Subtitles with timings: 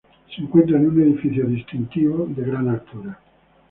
[0.35, 3.19] Se encuentra en un edificio distintivo de gran altura.